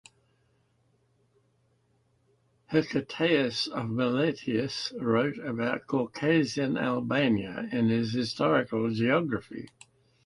Hecataeus 2.71 3.67
of 3.67 3.87
Miletus 3.91 4.91
wrote 4.99 5.37
about 5.37 5.85
Caucasian 5.85 6.75
Albania 6.75 7.69
in 7.71 7.89
his 7.89 8.11
"Historical 8.11 8.89
Geography". 8.89 9.67